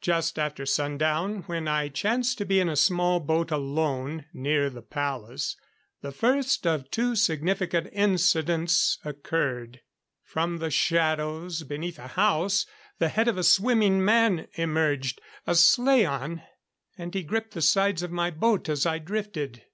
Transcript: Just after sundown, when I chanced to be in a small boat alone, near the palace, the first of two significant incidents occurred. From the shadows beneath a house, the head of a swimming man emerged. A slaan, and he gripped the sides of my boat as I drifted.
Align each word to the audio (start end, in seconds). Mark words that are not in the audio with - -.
Just 0.00 0.38
after 0.38 0.64
sundown, 0.64 1.42
when 1.46 1.66
I 1.66 1.88
chanced 1.88 2.38
to 2.38 2.44
be 2.44 2.60
in 2.60 2.68
a 2.68 2.76
small 2.76 3.18
boat 3.18 3.50
alone, 3.50 4.24
near 4.32 4.70
the 4.70 4.82
palace, 4.82 5.56
the 6.00 6.12
first 6.12 6.64
of 6.64 6.92
two 6.92 7.16
significant 7.16 7.88
incidents 7.92 8.98
occurred. 9.04 9.80
From 10.22 10.58
the 10.58 10.70
shadows 10.70 11.64
beneath 11.64 11.98
a 11.98 12.06
house, 12.06 12.66
the 13.00 13.08
head 13.08 13.26
of 13.26 13.36
a 13.36 13.42
swimming 13.42 14.04
man 14.04 14.46
emerged. 14.52 15.20
A 15.44 15.56
slaan, 15.56 16.44
and 16.96 17.12
he 17.12 17.24
gripped 17.24 17.54
the 17.54 17.60
sides 17.60 18.04
of 18.04 18.12
my 18.12 18.30
boat 18.30 18.68
as 18.68 18.86
I 18.86 18.98
drifted. 19.00 19.64